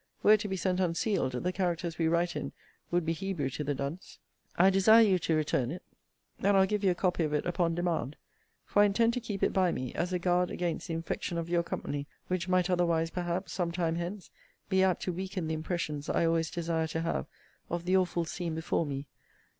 Were 0.23 0.33
it 0.33 0.39
to 0.39 0.47
be 0.47 0.55
sent 0.57 0.79
unsealed, 0.79 1.33
the 1.33 1.51
characters 1.51 1.99
we 1.99 2.07
write 2.07 2.35
in 2.35 2.53
would 2.89 3.05
be 3.05 3.13
Hebrew 3.13 3.51
to 3.51 3.63
the 3.63 3.75
dunce. 3.75 4.17
I 4.57 4.71
desire 4.71 5.03
you 5.03 5.19
to 5.19 5.35
return 5.35 5.69
it; 5.69 5.83
and 6.39 6.57
I'll 6.57 6.65
give 6.65 6.83
you 6.83 6.89
a 6.89 6.95
copy 6.95 7.23
of 7.23 7.33
it 7.33 7.45
upon 7.45 7.75
demand; 7.75 8.15
for 8.65 8.81
I 8.81 8.85
intend 8.85 9.13
to 9.13 9.19
keep 9.19 9.43
it 9.43 9.53
by 9.53 9.71
me, 9.71 9.93
as 9.93 10.11
a 10.11 10.17
guard 10.17 10.49
against 10.49 10.87
the 10.87 10.95
infection 10.95 11.37
of 11.37 11.49
your 11.49 11.61
company, 11.61 12.07
which 12.29 12.49
might 12.49 12.67
otherwise, 12.67 13.11
perhaps, 13.11 13.53
some 13.53 13.71
time 13.71 13.93
hence, 13.95 14.31
be 14.69 14.81
apt 14.81 15.03
to 15.03 15.13
weaken 15.13 15.45
the 15.45 15.53
impressions 15.53 16.09
I 16.09 16.25
always 16.25 16.49
desire 16.49 16.87
to 16.87 17.01
have 17.01 17.27
of 17.69 17.85
the 17.85 17.95
awful 17.95 18.25
scene 18.25 18.55
before 18.55 18.87
me. 18.87 19.05